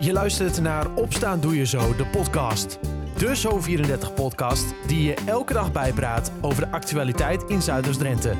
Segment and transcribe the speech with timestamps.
[0.00, 2.78] Je luistert naar Opstaan Doe Je Zo, de podcast.
[3.16, 8.34] De Zo34-podcast die je elke dag bijpraat over de actualiteit in Zuiders-Drenthe.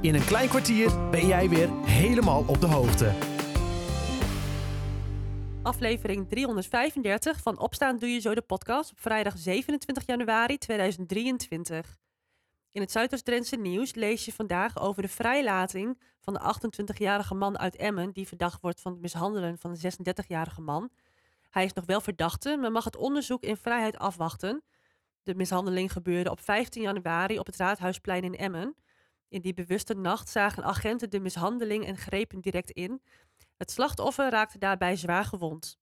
[0.00, 3.12] In een klein kwartier ben jij weer helemaal op de hoogte.
[5.62, 12.01] Aflevering 335 van Opstaan Doe Je Zo, de podcast op vrijdag 27 januari 2023.
[12.72, 17.76] In het Zuidoost-Drentse nieuws lees je vandaag over de vrijlating van de 28-jarige man uit
[17.76, 20.90] Emmen die verdacht wordt van het mishandelen van de 36-jarige man.
[21.50, 24.62] Hij is nog wel verdachte, maar mag het onderzoek in vrijheid afwachten.
[25.22, 28.76] De mishandeling gebeurde op 15 januari op het Raadhuisplein in Emmen.
[29.28, 33.02] In die bewuste nacht zagen agenten de mishandeling en grepen direct in.
[33.56, 35.78] Het slachtoffer raakte daarbij zwaar gewond.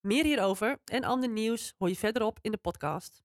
[0.00, 3.22] Meer hierover en ander nieuws hoor je verderop in de podcast.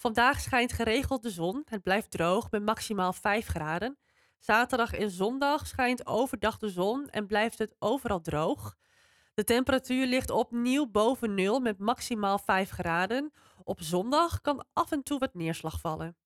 [0.00, 1.62] Vandaag schijnt geregeld de zon.
[1.64, 3.98] Het blijft droog met maximaal 5 graden.
[4.38, 8.76] Zaterdag en zondag schijnt overdag de zon en blijft het overal droog.
[9.34, 13.32] De temperatuur ligt opnieuw boven nul met maximaal 5 graden.
[13.62, 16.16] Op zondag kan af en toe wat neerslag vallen.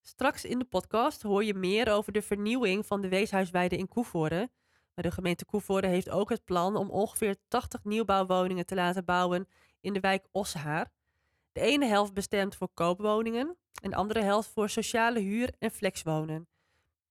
[0.00, 4.50] Straks in de podcast hoor je meer over de vernieuwing van de weeshuisweide in Koevoorde.
[4.94, 9.48] Maar de gemeente Koevoorde heeft ook het plan om ongeveer 80 nieuwbouwwoningen te laten bouwen
[9.80, 10.94] in de wijk Ossehaar.
[11.56, 16.48] De ene helft bestemd voor koopwoningen en de andere helft voor sociale huur- en flexwonen.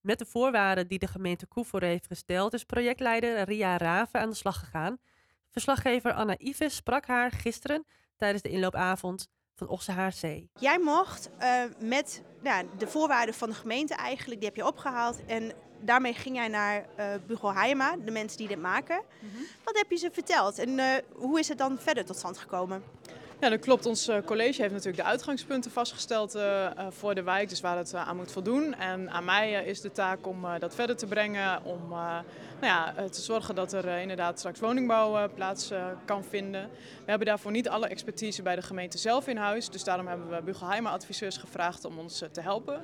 [0.00, 4.36] Met de voorwaarden die de gemeente Koevoorde heeft gesteld is projectleider Ria Raven aan de
[4.36, 4.98] slag gegaan.
[5.50, 7.86] Verslaggever Anna Ives sprak haar gisteren
[8.16, 10.50] tijdens de inloopavond van Ossehaar Zee.
[10.60, 15.24] Jij mocht uh, met nou, de voorwaarden van de gemeente eigenlijk, die heb je opgehaald.
[15.24, 19.02] En daarmee ging jij naar uh, Bugel Heima, de mensen die dit maken.
[19.20, 19.46] Mm -hmm.
[19.64, 22.82] Wat heb je ze verteld en uh, hoe is het dan verder tot stand gekomen?
[23.40, 23.86] Ja, dat klopt.
[23.86, 28.16] Ons college heeft natuurlijk de uitgangspunten vastgesteld uh, voor de wijk, dus waar het aan
[28.16, 28.74] moet voldoen.
[28.74, 32.24] En aan mij is de taak om dat verder te brengen, om nou
[32.60, 35.70] ja, te zorgen dat er inderdaad straks woningbouw plaats
[36.04, 36.68] kan vinden.
[37.04, 40.28] We hebben daarvoor niet alle expertise bij de gemeente zelf in huis, dus daarom hebben
[40.28, 42.80] we Bugelheimer adviseurs gevraagd om ons te helpen.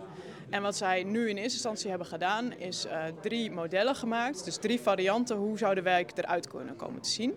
[0.51, 2.87] En wat zij nu in eerste instantie hebben gedaan, is
[3.21, 7.35] drie modellen gemaakt, dus drie varianten hoe zou de wijk eruit kunnen komen te zien.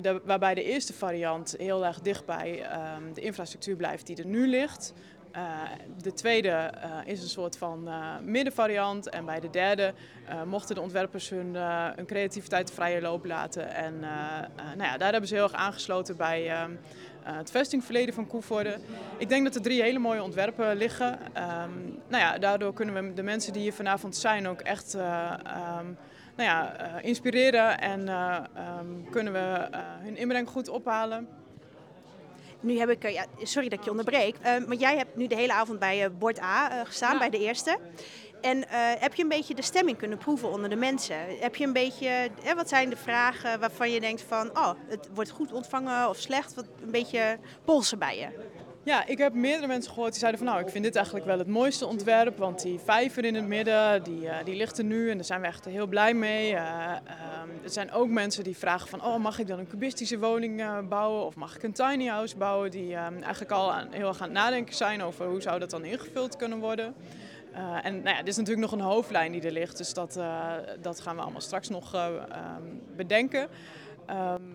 [0.00, 4.26] De, waarbij de eerste variant heel erg dicht bij um, de infrastructuur blijft die er
[4.26, 4.92] nu ligt.
[5.36, 5.60] Uh,
[6.02, 7.88] de tweede uh, is een soort van
[8.22, 9.08] middenvariant.
[9.08, 9.94] En bij de derde
[10.46, 11.54] mochten de ontwerpers hun,
[11.94, 13.74] hun creativiteit vrije loop laten.
[13.74, 13.98] En
[14.56, 16.70] nou ja, daar hebben ze heel erg aangesloten bij ehm,
[17.22, 18.78] het vestingverleden van Koevoorde.
[19.18, 21.12] Ik denk dat er drie hele mooie ontwerpen liggen.
[21.12, 24.96] Um, nou ja, daardoor kunnen we de mensen die hier vanavond zijn ook echt
[26.36, 28.44] nou ja, uh, inspireren en uh,
[28.78, 31.28] um, kunnen we uh, hun inbreng goed ophalen.
[32.60, 35.52] Nu heb ik, ja, sorry dat ik je onderbreek, maar jij hebt nu de hele
[35.52, 37.18] avond bij bord A gestaan, ja.
[37.18, 37.78] bij de eerste.
[38.40, 38.64] En
[38.98, 41.16] heb je een beetje de stemming kunnen proeven onder de mensen?
[41.40, 45.30] Heb je een beetje, wat zijn de vragen waarvan je denkt van, oh, het wordt
[45.30, 46.54] goed ontvangen of slecht?
[46.54, 48.28] Wat, een beetje polsen bij je?
[48.84, 51.38] Ja, ik heb meerdere mensen gehoord die zeiden van nou, ik vind dit eigenlijk wel
[51.38, 52.38] het mooiste ontwerp.
[52.38, 55.40] Want die vijver in het midden, die, uh, die ligt er nu en daar zijn
[55.40, 56.52] we echt heel blij mee.
[56.52, 56.92] Uh,
[57.42, 60.60] um, er zijn ook mensen die vragen van oh, mag ik dan een cubistische woning
[60.60, 62.70] uh, bouwen of mag ik een tiny house bouwen?
[62.70, 66.36] Die eigenlijk al heel erg aan het nadenken zijn over hoe zou dat dan ingevuld
[66.36, 66.94] kunnen worden.
[67.82, 70.20] En nou ja, dit is natuurlijk nog een hoofdlijn die er ligt, dus dat,
[70.80, 73.48] dat gaan we allemaal straks nog um, bedenken.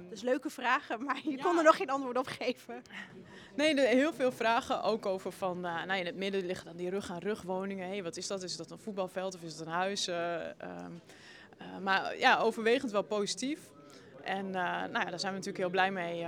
[0.09, 2.81] Dus leuke vragen, maar je kon er nog geen antwoord op geven.
[3.55, 4.83] Nee, heel veel vragen.
[4.83, 7.87] Ook over van, uh, nou, in het midden liggen dan die rug-aan-rug woningen.
[7.87, 8.43] Hey, wat is dat?
[8.43, 10.07] Is dat een voetbalveld of is het een huis?
[10.07, 11.01] Uh, um,
[11.61, 13.59] uh, maar ja, overwegend wel positief.
[14.23, 16.25] En nou ja, daar zijn we natuurlijk heel blij mee.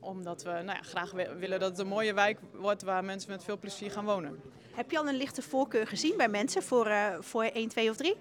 [0.00, 3.44] omdat we nou ja, graag willen dat het een mooie wijk wordt waar mensen met
[3.44, 4.40] veel plezier gaan wonen.
[4.74, 8.16] Heb je al een lichte voorkeur gezien bij mensen voor, voor 1, 2 of 3?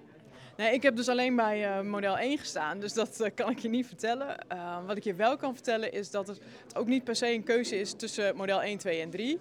[0.58, 3.60] Nee, ik heb dus alleen bij uh, model 1 gestaan, dus dat uh, kan ik
[3.60, 4.46] je niet vertellen.
[4.52, 6.40] Uh, wat ik je wel kan vertellen is dat het
[6.74, 9.40] ook niet per se een keuze is tussen model 1, 2 en 3.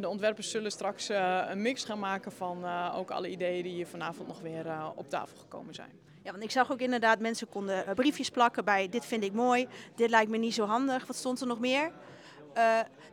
[0.00, 1.08] de ontwerpers zullen straks
[1.48, 5.36] een mix gaan maken van ook alle ideeën die hier vanavond nog weer op tafel
[5.36, 5.90] gekomen zijn.
[6.22, 9.68] Ja, want ik zag ook inderdaad mensen konden briefjes plakken bij dit vind ik mooi,
[9.94, 11.06] dit lijkt me niet zo handig.
[11.06, 11.90] Wat stond er nog meer?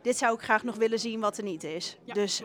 [0.02, 1.98] Dit zou ik graag nog willen zien wat er niet is.
[2.04, 2.42] Ja, dus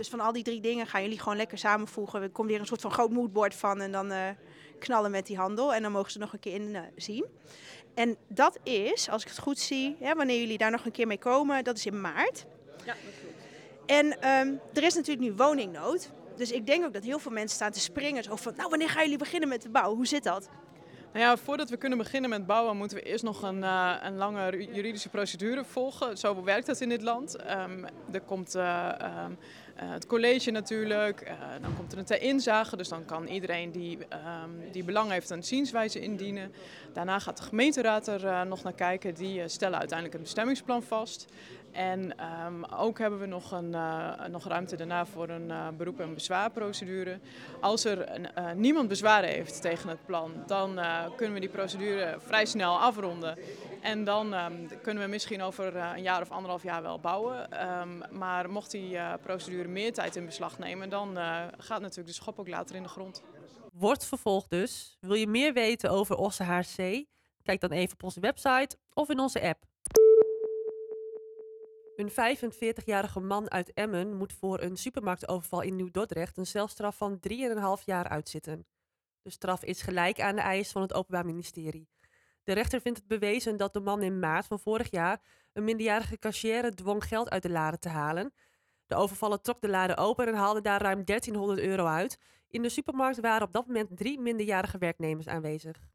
[0.00, 2.22] dus van al die drie dingen gaan jullie gewoon lekker samenvoegen.
[2.22, 4.28] Er komt weer een soort van groot moodboard van en dan uh,
[4.78, 5.74] knallen met die handel.
[5.74, 7.24] En dan mogen ze nog een keer in zien.
[7.94, 11.06] En dat is, als ik het goed zie, hè, wanneer jullie daar nog een keer
[11.06, 12.46] mee komen, dat is in maart.
[12.84, 13.34] Ja, dat klopt.
[13.86, 16.10] En um, er is natuurlijk nu woningnood.
[16.36, 18.22] Dus ik denk ook dat heel veel mensen staan te springen.
[18.22, 19.94] Zo van, nou wanneer gaan jullie beginnen met de bouw?
[19.94, 20.48] Hoe zit dat?
[21.12, 24.16] Nou ja, voordat we kunnen beginnen met bouwen moeten we eerst nog een, uh, een
[24.16, 26.18] lange juridische procedure volgen.
[26.18, 27.36] Zo werkt dat in dit land.
[27.40, 28.92] Um, er komt uh,
[29.26, 29.38] um,
[29.84, 31.32] het college natuurlijk.
[31.60, 35.30] dan komt er een ter inzage, dus dan kan iedereen die, ehm, die belang heeft
[35.30, 36.52] een zienswijze indienen.
[36.92, 39.14] Daarna gaat de gemeenteraad er nog naar kijken.
[39.14, 41.26] Die stellen uiteindelijk een bestemmingsplan vast.
[41.72, 42.14] En
[42.46, 43.76] um, ook hebben we nog, een,
[44.30, 47.18] nog ruimte daarna voor een beroep- en bezwaarprocedure.
[47.60, 48.20] Als er
[48.56, 50.80] niemand bezwaar heeft tegen het plan, dan
[51.16, 53.38] kunnen we die procedure vrij snel afronden.
[53.82, 57.68] En dan um, kunnen we misschien over een jaar of anderhalf jaar wel bouwen.
[57.68, 61.16] Um, maar mocht die procedure meer tijd in beslag nemen, dan
[61.58, 63.22] gaat natuurlijk de schop ook later in de grond.
[63.72, 64.96] Wordt vervolgd dus.
[65.00, 67.04] Wil je meer weten over Osse HC?
[67.42, 69.64] Kijk dan even op onze website of in onze app.
[71.96, 77.84] Een 45-jarige man uit Emmen moet voor een supermarktoverval in Nieuw-Dordrecht een celstraf van 3,5
[77.84, 78.66] jaar uitzitten.
[79.22, 81.88] De straf is gelijk aan de eis van het Openbaar Ministerie.
[82.44, 85.20] De rechter vindt het bewezen dat de man in maart van vorig jaar
[85.52, 88.32] een minderjarige cashier dwong geld uit de lade te halen.
[88.86, 92.18] De overvaller trok de lade open en haalde daar ruim 1300 euro uit.
[92.48, 95.88] In de supermarkt waren op dat moment drie minderjarige werknemers aanwezig.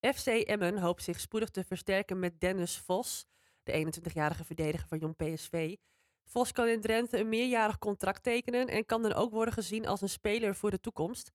[0.00, 3.26] FC Emmen hoopt zich spoedig te versterken met Dennis Vos
[3.62, 5.76] de 21-jarige verdediger van Jong PSV.
[6.24, 10.00] Vos kan in Drenthe een meerjarig contract tekenen en kan dan ook worden gezien als
[10.00, 11.32] een speler voor de toekomst.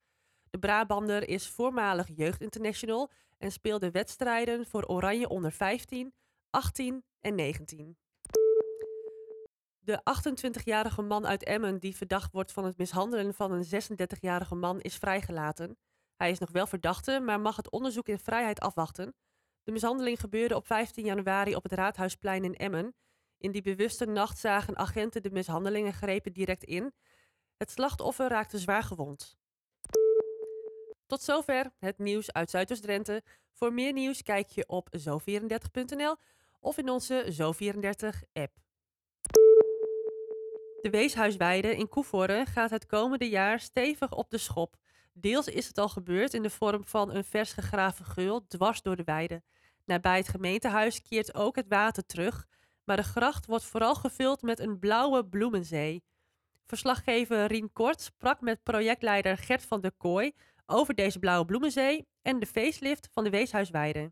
[0.49, 6.13] De Brabander is voormalig jeugdinternational en speelde wedstrijden voor Oranje onder 15,
[6.49, 7.97] 18 en 19.
[9.79, 14.81] De 28-jarige man uit Emmen die verdacht wordt van het mishandelen van een 36-jarige man
[14.81, 15.77] is vrijgelaten.
[16.15, 19.15] Hij is nog wel verdachte, maar mag het onderzoek in vrijheid afwachten.
[19.63, 22.95] De mishandeling gebeurde op 15 januari op het Raadhuisplein in Emmen.
[23.37, 26.93] In die bewuste nacht zagen agenten de mishandeling en grepen direct in.
[27.57, 29.37] Het slachtoffer raakte zwaar gewond.
[31.07, 33.23] Tot zover het nieuws uit Zuidoost-Drenthe.
[33.51, 36.15] Voor meer nieuws kijk je op zo34.nl
[36.59, 38.53] of in onze Zo34-app.
[40.81, 44.75] De Weeshuisweide in Koevoorn gaat het komende jaar stevig op de schop.
[45.13, 48.95] Deels is het al gebeurd in de vorm van een vers gegraven geul dwars door
[48.95, 49.43] de weide.
[49.85, 52.47] Nabij het gemeentehuis keert ook het water terug,
[52.83, 56.03] maar de gracht wordt vooral gevuld met een blauwe bloemenzee.
[56.65, 60.33] Verslaggever Rien Kort sprak met projectleider Gert van der Kooi
[60.67, 64.11] over deze blauwe bloemenzee en de facelift van de Weeshuisweide.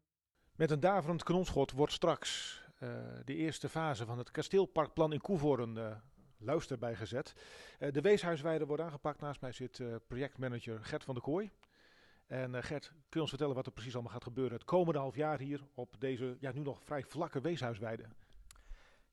[0.55, 2.89] Met een daverend kanonschot wordt straks uh,
[3.25, 5.95] de eerste fase van het kasteelparkplan in Koevoorn uh,
[6.37, 7.33] luister bijgezet.
[7.79, 9.21] Uh, de Weeshuisweide wordt aangepakt.
[9.21, 11.51] Naast mij zit projectmanager Gert van der Kooi.
[12.27, 14.99] En uh, Gert, kun je ons vertellen wat er precies allemaal gaat gebeuren het komende
[14.99, 18.03] half jaar hier op deze ja, nu nog vrij vlakke weeshuisweide?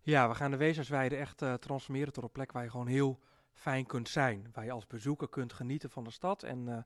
[0.01, 3.21] Ja, we gaan de weeshuisweide echt uh, transformeren tot een plek waar je gewoon heel
[3.53, 4.49] fijn kunt zijn.
[4.53, 6.77] Waar je als bezoeker kunt genieten van de stad en uh,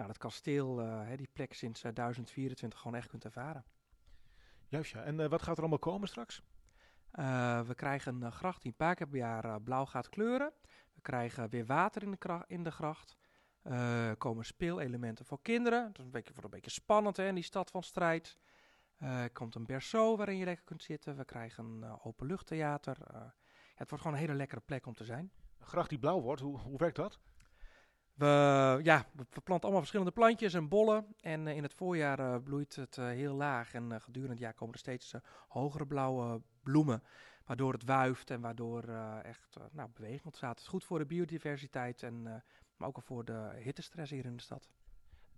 [0.00, 3.64] nou, dat kasteel, hè, die plek sinds 2024 gewoon echt kunt ervaren.
[4.68, 6.42] Juist ja, en wat gaat er allemaal komen straks?
[7.66, 10.52] we krijgen een gracht die een paar keer per jaar blauw gaat kleuren.
[10.94, 13.16] We krijgen weer water in de, in de gracht.
[13.62, 15.86] Uh, komen speelelementen voor kinderen.
[15.86, 18.38] Dat is een beetje, voor een beetje spannend hè, in die stad van strijd.
[19.02, 21.16] Uh, komt een berceau waarin je lekker kunt zitten.
[21.16, 22.96] We krijgen een uh, openluchttheater.
[23.12, 23.34] Ja,
[23.74, 25.32] het wordt gewoon een hele lekkere plek om te zijn.
[25.58, 27.20] Een gracht die blauw wordt, hoe, hoe werkt dat?
[28.20, 31.06] We, ja, we planten allemaal verschillende plantjes en bollen.
[31.20, 33.74] En in het voorjaar bloeit het heel laag.
[33.74, 35.14] En gedurende het jaar komen er steeds
[35.48, 37.02] hogere blauwe bloemen.
[37.44, 38.82] Waardoor het wuift en waardoor
[39.22, 40.50] echt nou, beweging ontstaat.
[40.50, 42.22] Het is goed voor de biodiversiteit en
[42.76, 44.70] maar ook voor de hittestress hier in de stad.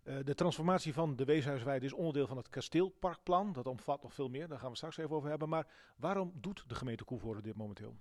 [0.02, 3.52] De transformatie van de Weeshuisweide is onderdeel van het kasteelparkplan.
[3.52, 5.48] Dat omvat nog veel meer, daar gaan we straks even over hebben.
[5.48, 7.96] Maar waarom doet de gemeente Koevoorde dit momenteel?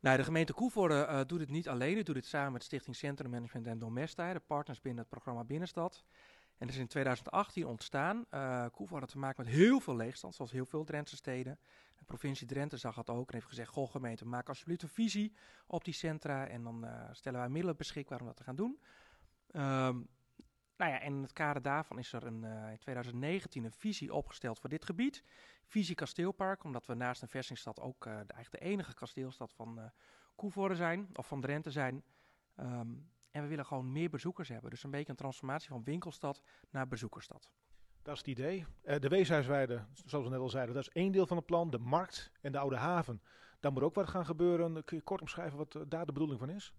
[0.00, 2.04] Nou, de gemeente Koevoorde uh, doet het niet alleen.
[2.04, 6.04] Doet het samen met Stichting Centrum Management en Domesta, de partners binnen het programma Binnenstad.
[6.58, 8.24] En dat is in 2018 ontstaan.
[8.30, 11.58] Uh, Koevoorde had te maken met heel veel leegstand, zoals heel veel Drentse steden.
[11.98, 15.34] De provincie Drenthe zag dat ook en heeft gezegd: Goh, gemeente, maak alsjeblieft een visie
[15.66, 16.46] op die centra.
[16.46, 18.80] En dan uh, stellen wij middelen beschikbaar om dat te gaan doen.
[19.52, 20.08] Um,
[20.80, 24.14] nou ja, en in het kader daarvan is er een, uh, in 2019 een visie
[24.14, 25.24] opgesteld voor dit gebied.
[25.64, 29.78] Visie Kasteelpark, omdat we naast een vestingstad ook uh, de, eigenlijk de enige kasteelstad van
[29.78, 29.84] uh,
[30.36, 32.02] Koevoorde zijn, of van Drenthe zijn.
[32.60, 34.70] Um, en we willen gewoon meer bezoekers hebben.
[34.70, 37.50] Dus een beetje een transformatie van winkelstad naar bezoekersstad.
[38.02, 38.66] Dat is het idee.
[38.82, 41.70] De Weeshuisweide, zoals we net al zeiden, dat is één deel van het plan.
[41.70, 43.22] De markt en de Oude Haven.
[43.60, 44.84] Daar moet ook wat gaan gebeuren.
[44.84, 46.72] Kun je kort omschrijven wat daar de bedoeling van is?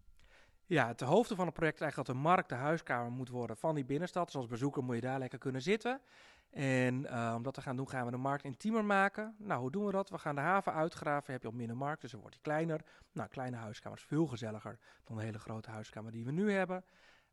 [0.72, 3.58] Ja, het hoofde van het project is eigenlijk dat de markt de huiskamer moet worden
[3.58, 4.26] van die binnenstad.
[4.26, 6.02] Dus als bezoeker moet je daar lekker kunnen zitten.
[6.50, 9.36] En uh, om dat te gaan doen, gaan we de markt intiemer maken.
[9.38, 10.10] Nou, hoe doen we dat?
[10.10, 11.34] We gaan de haven uitgraven.
[11.34, 12.82] Heb je op minder markt, dus dan wordt die kleiner.
[13.12, 16.86] Nou, kleine huiskamer is veel gezelliger dan de hele grote huiskamer die we nu hebben.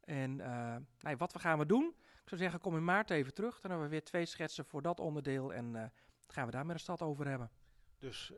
[0.05, 0.37] En
[1.01, 1.95] nou, wat we gaan we doen?
[1.99, 3.61] Ik zou zeggen, kom in maart even terug.
[3.61, 5.55] Dan hebben we weer twee schetsen voor dat onderdeel.
[5.55, 5.83] En uh,
[6.27, 7.51] gaan we daar met de stad over hebben.
[7.99, 8.33] Dus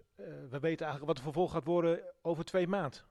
[0.50, 3.10] we weten eigenlijk wat er vervolg gaat worden over twee maanden.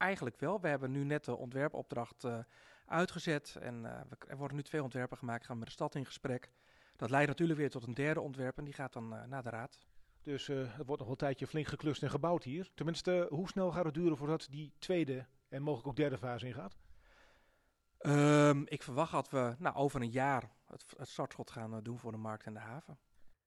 [0.00, 0.60] Eigenlijk wel.
[0.60, 2.38] We hebben nu net de ontwerpopdracht uh,
[2.86, 3.56] uitgezet.
[3.60, 5.44] En uh, we, er worden nu twee ontwerpen gemaakt.
[5.44, 6.52] Gaan we met de stad in gesprek.
[6.96, 8.58] Dat leidt natuurlijk weer tot een derde ontwerp.
[8.58, 9.78] En die gaat dan uh, naar de raad.
[10.22, 12.70] Dus het wordt nog wel een tijdje flink geklust en gebouwd hier.
[12.74, 16.78] Tenminste, hoe snel gaat het duren voordat die tweede en mogelijk ook derde fase ingaat?
[18.02, 22.12] Um, ik verwacht dat we nou, over een jaar het, het startschot gaan doen voor
[22.12, 22.98] de markt en de haven.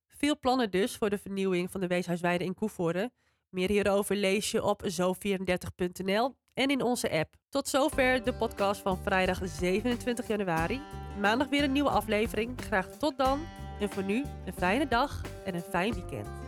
[0.08, 3.12] Veel plannen dus voor de vernieuwing van de Weeshuisweide in Koevoorde.
[3.54, 7.36] Meer hierover lees je op zo34.nl en in onze app.
[7.50, 10.82] Tot zover de podcast van vrijdag 27 januari.
[11.20, 12.62] Maandag weer een nieuwe aflevering.
[12.62, 13.46] Graag tot dan.
[13.80, 16.43] En voor nu een fijne dag en een fijn weekend.